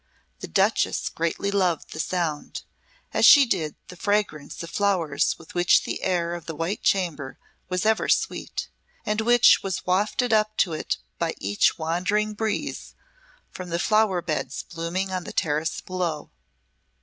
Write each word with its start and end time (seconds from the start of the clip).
The 0.39 0.47
Duchess 0.47 1.09
greatly 1.09 1.51
loved 1.51 1.91
the 1.93 1.99
sound, 1.99 2.63
as 3.13 3.23
she 3.23 3.45
did 3.45 3.75
the 3.89 3.95
fragrance 3.95 4.63
of 4.63 4.71
flowers 4.71 5.37
with 5.37 5.53
which 5.53 5.83
the 5.83 6.01
air 6.01 6.33
of 6.33 6.47
the 6.47 6.55
White 6.55 6.81
Chamber 6.81 7.37
was 7.69 7.85
ever 7.85 8.09
sweet, 8.09 8.67
and 9.05 9.21
which 9.21 9.61
was 9.61 9.85
wafted 9.85 10.33
up 10.33 10.57
to 10.57 10.73
it 10.73 10.97
by 11.19 11.35
each 11.37 11.77
wandering 11.77 12.33
breeze 12.33 12.95
from 13.51 13.69
the 13.69 13.77
flower 13.77 14.23
beds 14.23 14.63
blooming 14.63 15.11
on 15.11 15.23
the 15.23 15.33
terrace 15.33 15.81
below. 15.81 16.31